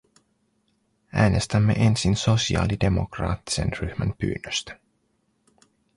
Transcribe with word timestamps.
Äänestämme 1.13 1.73
ensin 1.77 2.15
sosialidemokraattisen 2.15 3.69
ryhmän 3.79 4.13
pyynnöstä. 4.19 4.79